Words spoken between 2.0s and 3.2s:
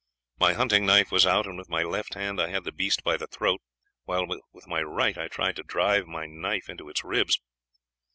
hand I had the beast by